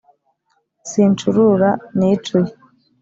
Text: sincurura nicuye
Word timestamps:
sincurura 0.89 1.69
nicuye 1.97 2.51